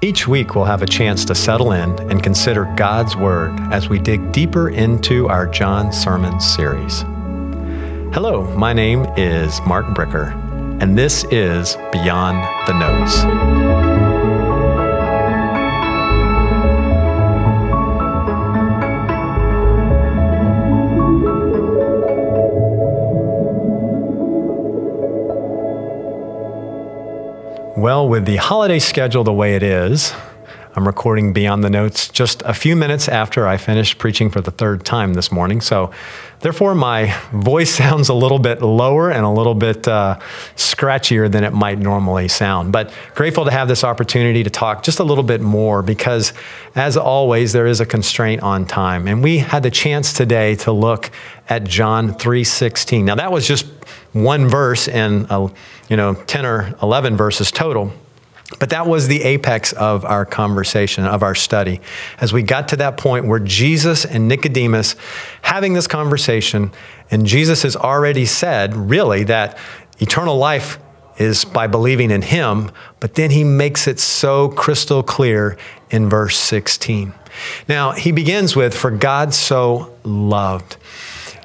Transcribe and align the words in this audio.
Each 0.00 0.28
week, 0.28 0.54
we'll 0.54 0.64
have 0.64 0.82
a 0.82 0.86
chance 0.86 1.24
to 1.24 1.34
settle 1.34 1.72
in 1.72 1.90
and 2.08 2.22
consider 2.22 2.72
God's 2.76 3.16
Word 3.16 3.58
as 3.72 3.88
we 3.88 3.98
dig 3.98 4.30
deeper 4.30 4.70
into 4.70 5.28
our 5.28 5.44
John 5.44 5.92
Sermon 5.92 6.38
series. 6.38 7.00
Hello, 8.14 8.44
my 8.56 8.72
name 8.72 9.06
is 9.16 9.60
Mark 9.66 9.86
Bricker, 9.96 10.30
and 10.80 10.96
this 10.96 11.24
is 11.32 11.76
Beyond 11.90 12.38
the 12.68 12.78
Notes. 12.78 13.77
Well, 27.78 28.08
with 28.08 28.24
the 28.24 28.38
holiday 28.38 28.80
schedule 28.80 29.22
the 29.22 29.32
way 29.32 29.54
it 29.54 29.62
is, 29.62 30.12
I'm 30.78 30.86
recording 30.86 31.32
Beyond 31.32 31.64
the 31.64 31.70
Notes 31.70 32.08
just 32.08 32.40
a 32.42 32.54
few 32.54 32.76
minutes 32.76 33.08
after 33.08 33.48
I 33.48 33.56
finished 33.56 33.98
preaching 33.98 34.30
for 34.30 34.40
the 34.40 34.52
third 34.52 34.84
time 34.84 35.14
this 35.14 35.32
morning. 35.32 35.60
So, 35.60 35.90
therefore, 36.38 36.76
my 36.76 37.18
voice 37.32 37.74
sounds 37.74 38.08
a 38.08 38.14
little 38.14 38.38
bit 38.38 38.62
lower 38.62 39.10
and 39.10 39.24
a 39.24 39.28
little 39.28 39.56
bit 39.56 39.88
uh, 39.88 40.20
scratchier 40.54 41.28
than 41.28 41.42
it 41.42 41.52
might 41.52 41.80
normally 41.80 42.28
sound. 42.28 42.70
But 42.70 42.92
grateful 43.16 43.44
to 43.46 43.50
have 43.50 43.66
this 43.66 43.82
opportunity 43.82 44.44
to 44.44 44.50
talk 44.50 44.84
just 44.84 45.00
a 45.00 45.02
little 45.02 45.24
bit 45.24 45.40
more 45.40 45.82
because, 45.82 46.32
as 46.76 46.96
always, 46.96 47.52
there 47.52 47.66
is 47.66 47.80
a 47.80 47.86
constraint 47.86 48.44
on 48.44 48.64
time. 48.64 49.08
And 49.08 49.20
we 49.20 49.38
had 49.38 49.64
the 49.64 49.72
chance 49.72 50.12
today 50.12 50.54
to 50.58 50.70
look 50.70 51.10
at 51.48 51.64
John 51.64 52.14
3:16. 52.14 53.04
Now, 53.04 53.16
that 53.16 53.32
was 53.32 53.48
just 53.48 53.66
one 54.12 54.46
verse 54.46 54.86
in 54.86 55.26
a, 55.28 55.50
you 55.88 55.96
know 55.96 56.14
10 56.14 56.46
or 56.46 56.72
11 56.80 57.16
verses 57.16 57.50
total. 57.50 57.92
But 58.58 58.70
that 58.70 58.86
was 58.86 59.08
the 59.08 59.22
apex 59.22 59.72
of 59.74 60.04
our 60.06 60.24
conversation, 60.24 61.04
of 61.04 61.22
our 61.22 61.34
study. 61.34 61.80
As 62.18 62.32
we 62.32 62.42
got 62.42 62.68
to 62.68 62.76
that 62.76 62.96
point 62.96 63.26
where 63.26 63.40
Jesus 63.40 64.06
and 64.06 64.26
Nicodemus 64.26 64.96
having 65.42 65.74
this 65.74 65.86
conversation, 65.86 66.72
and 67.10 67.26
Jesus 67.26 67.62
has 67.62 67.76
already 67.76 68.24
said, 68.24 68.74
really, 68.74 69.24
that 69.24 69.58
eternal 69.98 70.38
life 70.38 70.78
is 71.18 71.44
by 71.44 71.66
believing 71.66 72.10
in 72.10 72.22
him, 72.22 72.70
but 73.00 73.16
then 73.16 73.30
he 73.30 73.44
makes 73.44 73.86
it 73.86 74.00
so 74.00 74.48
crystal 74.48 75.02
clear 75.02 75.58
in 75.90 76.08
verse 76.08 76.38
16. 76.38 77.12
Now, 77.68 77.92
he 77.92 78.12
begins 78.12 78.56
with, 78.56 78.74
For 78.74 78.90
God 78.90 79.34
so 79.34 79.94
loved. 80.04 80.76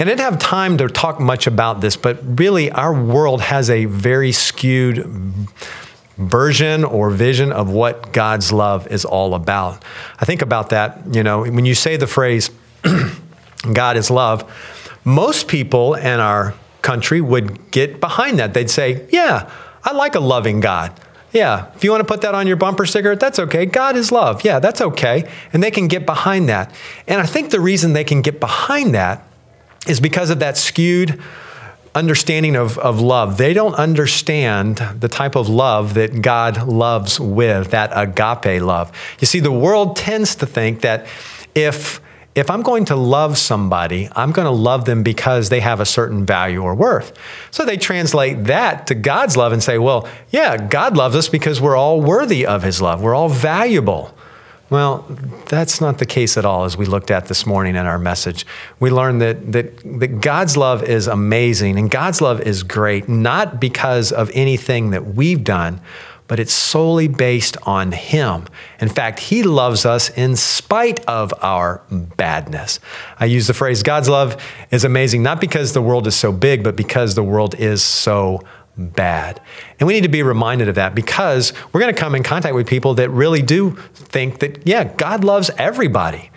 And 0.00 0.08
I 0.08 0.12
didn't 0.12 0.30
have 0.30 0.38
time 0.38 0.78
to 0.78 0.88
talk 0.88 1.20
much 1.20 1.46
about 1.46 1.80
this, 1.80 1.96
but 1.96 2.18
really, 2.38 2.70
our 2.70 2.92
world 2.92 3.40
has 3.42 3.68
a 3.70 3.84
very 3.84 4.32
skewed 4.32 4.98
version 6.18 6.84
or 6.84 7.10
vision 7.10 7.52
of 7.52 7.70
what 7.70 8.12
God's 8.12 8.52
love 8.52 8.86
is 8.88 9.04
all 9.04 9.34
about. 9.34 9.84
I 10.18 10.24
think 10.24 10.42
about 10.42 10.70
that, 10.70 11.14
you 11.14 11.22
know, 11.22 11.44
when 11.44 11.64
you 11.64 11.74
say 11.74 11.96
the 11.96 12.06
phrase, 12.06 12.50
God 13.72 13.96
is 13.96 14.10
love, 14.10 14.50
most 15.04 15.48
people 15.48 15.94
in 15.94 16.20
our 16.20 16.54
country 16.82 17.20
would 17.20 17.70
get 17.70 18.00
behind 18.00 18.38
that. 18.38 18.52
They'd 18.52 18.70
say, 18.70 19.06
Yeah, 19.10 19.50
I 19.84 19.92
like 19.92 20.14
a 20.14 20.20
loving 20.20 20.60
God. 20.60 20.92
Yeah, 21.32 21.70
if 21.74 21.84
you 21.84 21.90
want 21.90 22.00
to 22.00 22.06
put 22.06 22.22
that 22.22 22.34
on 22.34 22.46
your 22.46 22.56
bumper 22.56 22.86
sticker, 22.86 23.14
that's 23.14 23.38
okay. 23.38 23.66
God 23.66 23.96
is 23.96 24.10
love. 24.10 24.44
Yeah, 24.44 24.60
that's 24.60 24.80
okay. 24.80 25.30
And 25.52 25.62
they 25.62 25.70
can 25.70 25.86
get 25.86 26.06
behind 26.06 26.48
that. 26.48 26.74
And 27.06 27.20
I 27.20 27.26
think 27.26 27.50
the 27.50 27.60
reason 27.60 27.92
they 27.92 28.04
can 28.04 28.22
get 28.22 28.40
behind 28.40 28.94
that 28.94 29.24
is 29.86 30.00
because 30.00 30.30
of 30.30 30.38
that 30.38 30.56
skewed 30.56 31.20
understanding 31.98 32.56
of, 32.56 32.78
of 32.78 33.00
love. 33.00 33.36
They 33.36 33.52
don't 33.52 33.74
understand 33.74 34.76
the 34.76 35.08
type 35.08 35.36
of 35.36 35.48
love 35.48 35.94
that 35.94 36.22
God 36.22 36.68
loves 36.68 37.18
with, 37.18 37.72
that 37.72 37.90
agape 37.92 38.62
love. 38.62 38.92
You 39.20 39.26
see, 39.26 39.40
the 39.40 39.52
world 39.52 39.96
tends 39.96 40.36
to 40.36 40.46
think 40.46 40.80
that 40.82 41.06
if 41.54 42.00
if 42.34 42.50
I'm 42.50 42.62
going 42.62 42.84
to 42.84 42.94
love 42.94 43.36
somebody, 43.36 44.08
I'm 44.14 44.30
going 44.30 44.46
to 44.46 44.52
love 44.52 44.84
them 44.84 45.02
because 45.02 45.48
they 45.48 45.58
have 45.58 45.80
a 45.80 45.84
certain 45.84 46.24
value 46.24 46.62
or 46.62 46.72
worth. 46.72 47.12
So 47.50 47.64
they 47.64 47.76
translate 47.76 48.44
that 48.44 48.86
to 48.86 48.94
God's 48.94 49.36
love 49.36 49.50
and 49.50 49.60
say, 49.60 49.76
well, 49.76 50.08
yeah, 50.30 50.56
God 50.56 50.96
loves 50.96 51.16
us 51.16 51.28
because 51.28 51.60
we're 51.60 51.74
all 51.74 52.00
worthy 52.00 52.46
of 52.46 52.62
his 52.62 52.80
love. 52.80 53.02
We're 53.02 53.14
all 53.14 53.28
valuable. 53.28 54.14
Well, 54.70 55.06
that's 55.46 55.80
not 55.80 55.96
the 55.96 56.04
case 56.04 56.36
at 56.36 56.44
all, 56.44 56.64
as 56.64 56.76
we 56.76 56.84
looked 56.84 57.10
at 57.10 57.26
this 57.26 57.46
morning 57.46 57.74
in 57.74 57.86
our 57.86 57.98
message. 57.98 58.44
We 58.78 58.90
learned 58.90 59.22
that, 59.22 59.52
that, 59.52 59.98
that 59.98 60.20
God's 60.20 60.58
love 60.58 60.82
is 60.82 61.06
amazing 61.06 61.78
and 61.78 61.90
God's 61.90 62.20
love 62.20 62.42
is 62.42 62.62
great, 62.62 63.08
not 63.08 63.60
because 63.60 64.12
of 64.12 64.30
anything 64.34 64.90
that 64.90 65.14
we've 65.14 65.42
done, 65.42 65.80
but 66.26 66.38
it's 66.38 66.52
solely 66.52 67.08
based 67.08 67.56
on 67.62 67.92
Him. 67.92 68.44
In 68.78 68.90
fact, 68.90 69.20
He 69.20 69.42
loves 69.42 69.86
us 69.86 70.10
in 70.10 70.36
spite 70.36 71.02
of 71.06 71.32
our 71.40 71.82
badness. 71.90 72.78
I 73.18 73.24
use 73.24 73.46
the 73.46 73.54
phrase 73.54 73.82
God's 73.82 74.10
love 74.10 74.36
is 74.70 74.84
amazing, 74.84 75.22
not 75.22 75.40
because 75.40 75.72
the 75.72 75.80
world 75.80 76.06
is 76.06 76.14
so 76.14 76.30
big, 76.30 76.62
but 76.62 76.76
because 76.76 77.14
the 77.14 77.24
world 77.24 77.54
is 77.54 77.82
so 77.82 78.42
bad. 78.78 79.40
And 79.78 79.86
we 79.86 79.92
need 79.92 80.02
to 80.02 80.08
be 80.08 80.22
reminded 80.22 80.68
of 80.68 80.76
that 80.76 80.94
because 80.94 81.52
we're 81.72 81.80
going 81.80 81.94
to 81.94 82.00
come 82.00 82.14
in 82.14 82.22
contact 82.22 82.54
with 82.54 82.66
people 82.66 82.94
that 82.94 83.10
really 83.10 83.42
do 83.42 83.72
think 83.94 84.38
that, 84.38 84.66
yeah, 84.66 84.84
God 84.84 85.24
loves 85.24 85.50
everybody. 85.58 86.30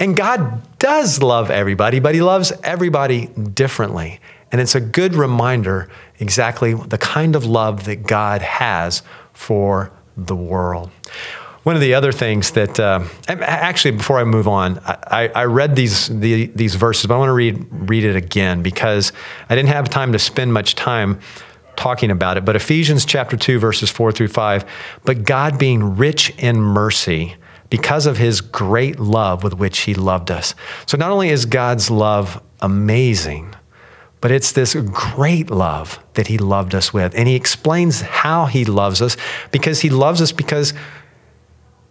And 0.00 0.16
God 0.16 0.62
does 0.78 1.22
love 1.22 1.50
everybody, 1.50 2.00
but 2.00 2.14
He 2.14 2.22
loves 2.22 2.52
everybody 2.62 3.26
differently. 3.26 4.20
And 4.50 4.60
it's 4.60 4.74
a 4.74 4.80
good 4.80 5.14
reminder 5.14 5.88
exactly 6.18 6.74
the 6.74 6.98
kind 6.98 7.36
of 7.36 7.44
love 7.44 7.84
that 7.84 8.06
God 8.06 8.42
has 8.42 9.02
for 9.32 9.92
the 10.16 10.36
world. 10.36 10.90
One 11.64 11.74
of 11.74 11.80
the 11.80 11.94
other 11.94 12.12
things 12.12 12.50
that, 12.52 12.78
uh, 12.78 13.04
actually, 13.26 13.92
before 13.92 14.18
I 14.18 14.24
move 14.24 14.46
on, 14.46 14.78
I, 14.84 15.30
I 15.34 15.44
read 15.44 15.76
these 15.76 16.08
the, 16.08 16.46
these 16.48 16.74
verses, 16.74 17.06
but 17.06 17.14
I 17.14 17.18
want 17.18 17.30
to 17.30 17.32
read 17.32 17.66
read 17.70 18.04
it 18.04 18.16
again 18.16 18.62
because 18.62 19.12
I 19.48 19.54
didn't 19.54 19.70
have 19.70 19.88
time 19.88 20.12
to 20.12 20.18
spend 20.18 20.52
much 20.52 20.74
time 20.74 21.20
talking 21.76 22.10
about 22.10 22.36
it. 22.36 22.44
But 22.44 22.56
Ephesians 22.56 23.04
chapter 23.04 23.36
2, 23.36 23.58
verses 23.58 23.90
4 23.90 24.12
through 24.12 24.28
5. 24.28 24.64
But 25.04 25.24
God 25.24 25.58
being 25.58 25.96
rich 25.96 26.30
in 26.38 26.60
mercy, 26.60 27.36
because 27.70 28.06
of 28.06 28.18
his 28.18 28.40
great 28.40 29.00
love 29.00 29.42
with 29.42 29.54
which 29.54 29.80
he 29.80 29.94
loved 29.94 30.30
us. 30.30 30.54
So 30.86 30.96
not 30.96 31.10
only 31.10 31.30
is 31.30 31.44
God's 31.44 31.90
love 31.90 32.40
amazing, 32.60 33.54
but 34.20 34.30
it's 34.30 34.52
this 34.52 34.74
great 34.74 35.50
love 35.50 35.98
that 36.14 36.28
he 36.28 36.38
loved 36.38 36.74
us 36.74 36.94
with. 36.94 37.14
And 37.16 37.28
he 37.28 37.34
explains 37.34 38.00
how 38.00 38.46
he 38.46 38.64
loves 38.64 39.02
us 39.02 39.16
because 39.50 39.80
he 39.80 39.90
loves 39.90 40.22
us 40.22 40.32
because 40.32 40.72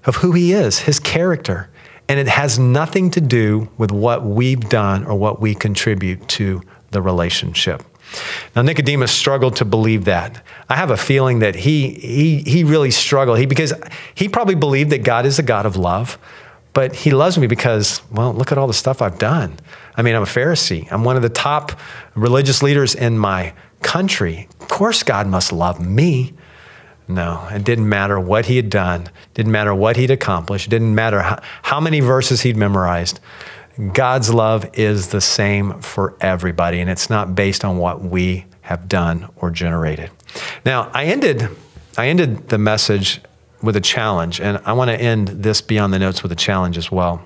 of 0.06 0.16
who 0.16 0.32
he 0.32 0.54
is, 0.54 0.80
his 0.80 1.00
character. 1.00 1.70
And 2.10 2.20
it 2.20 2.28
has 2.28 2.58
nothing 2.58 3.12
to 3.12 3.22
do 3.22 3.70
with 3.78 3.92
what 3.92 4.26
we've 4.26 4.68
done 4.70 5.06
or 5.06 5.16
what 5.16 5.42
we 5.42 5.54
contribute 5.54 6.28
to 6.30 6.62
the 6.92 7.02
relationship. 7.02 7.84
Now, 8.56 8.62
Nicodemus 8.62 9.12
struggled 9.12 9.56
to 9.58 9.66
believe 9.66 10.06
that. 10.06 10.44
I 10.70 10.76
have 10.76 10.92
a 10.92 10.98
feeling 10.98 11.40
that 11.40 11.56
he, 11.56 11.90
he, 11.90 12.38
he 12.40 12.64
really 12.64 12.92
struggled 12.92 13.40
he, 13.40 13.46
because 13.46 13.74
he 14.16 14.30
probably 14.30 14.56
believed 14.56 14.92
that 14.92 15.04
God 15.04 15.26
is 15.26 15.40
a 15.40 15.44
God 15.44 15.66
of 15.66 15.76
love, 15.76 16.18
but 16.74 16.96
he 16.96 17.12
loves 17.12 17.38
me 17.38 17.48
because, 17.48 18.02
well, 18.12 18.34
look 18.34 18.52
at 18.52 18.58
all 18.58 18.68
the 18.68 18.74
stuff 18.74 19.02
I've 19.02 19.20
done. 19.20 19.58
I 19.96 20.02
mean, 20.02 20.16
I'm 20.16 20.24
a 20.24 20.26
Pharisee, 20.26 20.92
I'm 20.92 21.04
one 21.04 21.16
of 21.16 21.22
the 21.22 21.30
top 21.30 21.72
religious 22.16 22.64
leaders 22.64 22.96
in 22.96 23.18
my 23.18 23.54
country. 23.82 24.48
Of 24.60 24.68
course, 24.70 25.04
God 25.04 25.28
must 25.28 25.52
love 25.52 25.80
me. 25.86 26.34
No, 27.08 27.48
it 27.52 27.64
didn't 27.64 27.88
matter 27.90 28.20
what 28.20 28.46
he 28.46 28.56
had 28.56 28.70
done, 28.70 29.10
didn't 29.34 29.52
matter 29.52 29.76
what 29.76 29.98
he'd 29.98 30.10
accomplished, 30.10 30.70
didn't 30.70 30.96
matter 30.96 31.22
how, 31.22 31.42
how 31.62 31.80
many 31.80 32.00
verses 32.00 32.42
he'd 32.42 32.56
memorized. 32.56 33.20
God's 33.92 34.32
love 34.32 34.70
is 34.74 35.10
the 35.10 35.22
same 35.22 35.82
for 35.82 36.16
everybody, 36.22 36.80
and 36.80 36.90
it's 36.90 37.10
not 37.10 37.34
based 37.34 37.66
on 37.66 37.78
what 37.78 38.02
we 38.02 38.46
have 38.62 38.88
done 38.88 39.30
or 39.38 39.50
generated. 39.50 40.12
Now, 40.66 40.92
I 40.94 41.06
ended, 41.06 41.50
I 41.98 42.08
ended 42.08 42.50
the 42.50 42.58
message 42.58 43.20
with 43.64 43.76
a 43.76 43.82
challenge, 43.82 44.40
and 44.40 44.60
I 44.66 44.74
want 44.74 44.92
to 44.92 45.00
end 45.00 45.30
this 45.30 45.62
beyond 45.62 45.94
the 45.94 46.00
notes 46.00 46.22
with 46.22 46.32
a 46.32 46.36
challenge 46.36 46.78
as 46.78 46.92
well. 46.92 47.24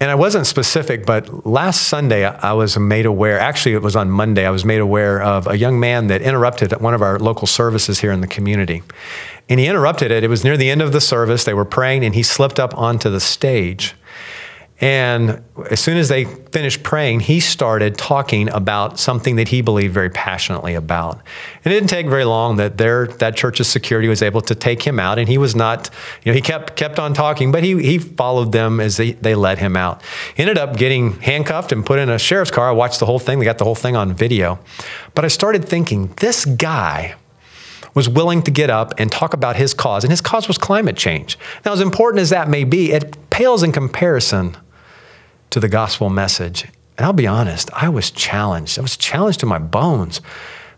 And 0.00 0.10
I 0.10 0.14
wasn't 0.14 0.46
specific, 0.46 1.06
but 1.06 1.46
last 1.46 1.82
Sunday 1.82 2.24
I 2.24 2.52
was 2.52 2.78
made 2.78 3.06
aware, 3.06 3.38
actually, 3.38 3.74
it 3.74 3.82
was 3.82 3.96
on 3.96 4.10
Monday, 4.10 4.44
I 4.44 4.50
was 4.50 4.64
made 4.64 4.80
aware 4.80 5.22
of 5.22 5.46
a 5.46 5.56
young 5.56 5.78
man 5.78 6.08
that 6.08 6.20
interrupted 6.20 6.72
one 6.80 6.94
of 6.94 7.02
our 7.02 7.18
local 7.18 7.46
services 7.46 8.00
here 8.00 8.10
in 8.10 8.20
the 8.20 8.26
community. 8.26 8.82
And 9.48 9.60
he 9.60 9.66
interrupted 9.66 10.10
it. 10.10 10.24
It 10.24 10.28
was 10.28 10.42
near 10.42 10.56
the 10.56 10.70
end 10.70 10.82
of 10.82 10.92
the 10.92 11.00
service. 11.00 11.44
They 11.44 11.54
were 11.54 11.64
praying, 11.64 12.04
and 12.04 12.14
he 12.14 12.22
slipped 12.22 12.58
up 12.58 12.76
onto 12.76 13.10
the 13.10 13.20
stage. 13.20 13.94
And 14.84 15.42
as 15.70 15.80
soon 15.80 15.96
as 15.96 16.10
they 16.10 16.26
finished 16.26 16.82
praying, 16.82 17.20
he 17.20 17.40
started 17.40 17.96
talking 17.96 18.50
about 18.50 18.98
something 18.98 19.36
that 19.36 19.48
he 19.48 19.62
believed 19.62 19.94
very 19.94 20.10
passionately 20.10 20.74
about. 20.74 21.22
And 21.64 21.72
it 21.72 21.76
didn't 21.76 21.88
take 21.88 22.06
very 22.06 22.26
long 22.26 22.56
that 22.56 22.76
their 22.76 23.06
that 23.06 23.34
church's 23.34 23.66
security 23.66 24.08
was 24.08 24.20
able 24.20 24.42
to 24.42 24.54
take 24.54 24.82
him 24.82 25.00
out, 25.00 25.18
and 25.18 25.26
he 25.26 25.38
was 25.38 25.56
not, 25.56 25.88
you 26.22 26.30
know, 26.30 26.34
he 26.34 26.42
kept 26.42 26.76
kept 26.76 26.98
on 26.98 27.14
talking, 27.14 27.50
but 27.50 27.62
he 27.62 27.82
he 27.82 27.98
followed 27.98 28.52
them 28.52 28.78
as 28.78 28.98
they, 28.98 29.12
they 29.12 29.34
let 29.34 29.56
him 29.56 29.74
out. 29.74 30.02
He 30.36 30.42
ended 30.42 30.58
up 30.58 30.76
getting 30.76 31.18
handcuffed 31.20 31.72
and 31.72 31.86
put 31.86 31.98
in 31.98 32.10
a 32.10 32.18
sheriff's 32.18 32.50
car. 32.50 32.68
I 32.68 32.72
watched 32.72 33.00
the 33.00 33.06
whole 33.06 33.18
thing. 33.18 33.38
They 33.38 33.46
got 33.46 33.56
the 33.56 33.64
whole 33.64 33.74
thing 33.74 33.96
on 33.96 34.12
video. 34.12 34.58
But 35.14 35.24
I 35.24 35.28
started 35.28 35.64
thinking, 35.64 36.12
this 36.18 36.44
guy 36.44 37.14
was 37.94 38.06
willing 38.06 38.42
to 38.42 38.50
get 38.50 38.68
up 38.68 38.92
and 38.98 39.10
talk 39.10 39.32
about 39.32 39.56
his 39.56 39.72
cause, 39.72 40.04
and 40.04 40.10
his 40.10 40.20
cause 40.20 40.46
was 40.46 40.58
climate 40.58 40.98
change. 40.98 41.38
Now, 41.64 41.72
as 41.72 41.80
important 41.80 42.20
as 42.20 42.28
that 42.28 42.50
may 42.50 42.64
be, 42.64 42.92
it 42.92 43.30
pales 43.30 43.62
in 43.62 43.72
comparison 43.72 44.58
to 45.54 45.60
the 45.60 45.68
gospel 45.68 46.10
message. 46.10 46.64
And 46.98 47.06
I'll 47.06 47.12
be 47.12 47.28
honest, 47.28 47.70
I 47.72 47.88
was 47.88 48.10
challenged. 48.10 48.76
I 48.76 48.82
was 48.82 48.96
challenged 48.96 49.38
to 49.38 49.46
my 49.46 49.60
bones 49.60 50.20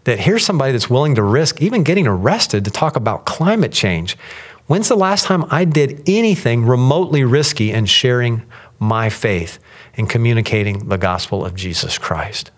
that 0.05 0.20
here's 0.20 0.44
somebody 0.44 0.73
that's 0.73 0.90
willing 0.90 1.14
to 1.14 1.23
risk 1.23 1.62
even 1.62 1.82
getting 1.82 2.06
arrested 2.06 2.67
to 2.67 2.70
talk 2.70 2.94
about 2.94 3.25
climate 3.25 3.73
change. 3.73 4.19
When's 4.67 4.90
the 4.90 4.94
last 4.94 5.25
time 5.25 5.46
I 5.50 5.64
did 5.64 6.02
anything 6.06 6.67
remotely 6.67 7.25
risky 7.25 7.73
in 7.73 7.87
sharing 7.87 8.43
my 8.78 9.08
faith 9.08 9.58
and 9.94 10.11
communicating 10.11 10.90
the 10.90 10.99
gospel 10.99 11.43
of 11.43 11.55
Jesus 11.55 11.96
Christ? 11.96 12.50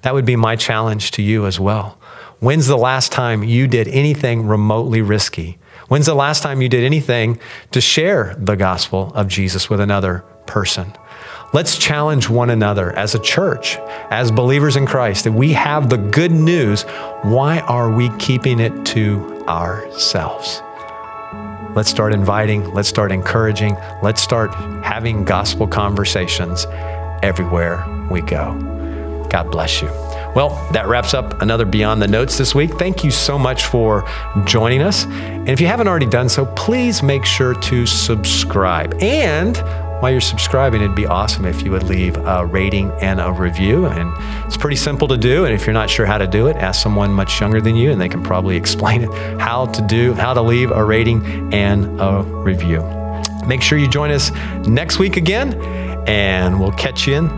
That 0.00 0.14
would 0.14 0.24
be 0.24 0.34
my 0.34 0.56
challenge 0.56 1.10
to 1.10 1.22
you 1.22 1.44
as 1.44 1.60
well. 1.60 1.98
When's 2.40 2.68
the 2.68 2.78
last 2.78 3.12
time 3.12 3.44
you 3.44 3.68
did 3.68 3.86
anything 3.88 4.46
remotely 4.46 5.02
risky? 5.02 5.58
When's 5.88 6.06
the 6.06 6.14
last 6.14 6.42
time 6.42 6.62
you 6.62 6.70
did 6.70 6.84
anything 6.84 7.38
to 7.72 7.82
share 7.82 8.34
the 8.38 8.56
gospel 8.56 9.12
of 9.14 9.28
Jesus 9.28 9.68
with 9.68 9.80
another 9.80 10.24
person? 10.46 10.94
Let's 11.52 11.78
challenge 11.78 12.28
one 12.28 12.50
another 12.50 12.92
as 12.98 13.14
a 13.14 13.18
church, 13.18 13.76
as 14.10 14.30
believers 14.30 14.76
in 14.76 14.84
Christ, 14.84 15.24
that 15.24 15.32
we 15.32 15.52
have 15.52 15.88
the 15.88 15.96
good 15.96 16.32
news. 16.32 16.82
Why 17.22 17.60
are 17.60 17.90
we 17.90 18.10
keeping 18.18 18.58
it 18.58 18.84
to 18.86 19.44
ourselves? 19.48 20.60
Let's 21.74 21.88
start 21.88 22.12
inviting, 22.12 22.72
let's 22.72 22.88
start 22.88 23.12
encouraging, 23.12 23.76
let's 24.02 24.20
start 24.20 24.54
having 24.84 25.24
gospel 25.24 25.66
conversations 25.66 26.66
everywhere 27.22 27.84
we 28.10 28.22
go. 28.22 28.54
God 29.30 29.50
bless 29.50 29.82
you. 29.82 29.88
Well, 30.34 30.50
that 30.72 30.86
wraps 30.88 31.14
up 31.14 31.40
another 31.42 31.64
Beyond 31.64 32.02
the 32.02 32.08
Notes 32.08 32.38
this 32.38 32.54
week. 32.54 32.72
Thank 32.74 33.04
you 33.04 33.10
so 33.10 33.38
much 33.38 33.64
for 33.64 34.08
joining 34.44 34.82
us. 34.82 35.06
And 35.06 35.48
if 35.48 35.60
you 35.60 35.66
haven't 35.66 35.88
already 35.88 36.06
done 36.06 36.28
so, 36.28 36.46
please 36.46 37.02
make 37.02 37.24
sure 37.24 37.54
to 37.54 37.86
subscribe. 37.86 38.94
And 39.02 39.56
while 40.00 40.12
you're 40.12 40.20
subscribing, 40.20 40.82
it'd 40.82 40.94
be 40.94 41.06
awesome 41.06 41.46
if 41.46 41.62
you 41.62 41.70
would 41.70 41.84
leave 41.84 42.16
a 42.18 42.44
rating 42.44 42.90
and 43.00 43.20
a 43.20 43.32
review. 43.32 43.86
And 43.86 44.12
it's 44.44 44.56
pretty 44.56 44.76
simple 44.76 45.08
to 45.08 45.16
do. 45.16 45.44
And 45.44 45.54
if 45.54 45.66
you're 45.66 45.74
not 45.74 45.88
sure 45.88 46.06
how 46.06 46.18
to 46.18 46.26
do 46.26 46.48
it, 46.48 46.56
ask 46.56 46.82
someone 46.82 47.12
much 47.12 47.40
younger 47.40 47.60
than 47.60 47.76
you, 47.76 47.90
and 47.90 48.00
they 48.00 48.08
can 48.08 48.22
probably 48.22 48.56
explain 48.62 49.02
it 49.02 49.40
how 49.40 49.66
to 49.66 49.82
do, 49.82 50.12
how 50.14 50.34
to 50.34 50.42
leave 50.42 50.70
a 50.70 50.84
rating 50.84 51.52
and 51.54 52.00
a 52.00 52.22
review. 52.22 52.82
Make 53.46 53.62
sure 53.62 53.78
you 53.78 53.88
join 53.88 54.10
us 54.10 54.30
next 54.66 54.98
week 54.98 55.16
again, 55.16 55.54
and 56.08 56.60
we'll 56.60 56.72
catch 56.72 57.06
you 57.06 57.14
in 57.14 57.28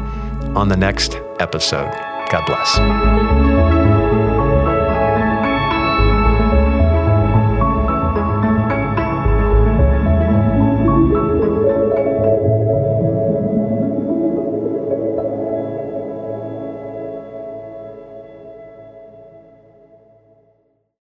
on 0.56 0.68
the 0.68 0.76
next 0.76 1.16
episode. 1.38 1.92
God 2.30 2.44
bless. 2.46 3.47